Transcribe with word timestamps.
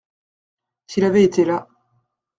S’il 0.87 1.03
avait 1.03 1.23
été 1.23 1.45
là. 1.45 1.67